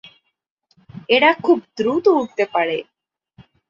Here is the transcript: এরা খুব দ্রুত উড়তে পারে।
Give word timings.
এরা 1.09 1.31
খুব 1.43 1.57
দ্রুত 1.77 2.05
উড়তে 2.15 2.43
পারে। 2.53 2.77